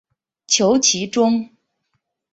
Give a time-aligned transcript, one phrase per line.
[0.47, 1.51] 求其中